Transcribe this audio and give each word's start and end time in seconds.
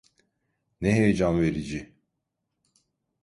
Ne 0.81 0.91
heyecan 0.91 1.41
verici. 1.41 1.95